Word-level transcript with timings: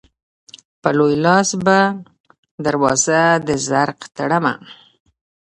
په 0.81 0.89
لوی 0.97 1.15
لاس 1.25 1.49
به 1.65 1.79
دروازه 2.65 3.21
د 3.45 3.47
رزق 3.57 3.97
تړمه 4.15 4.53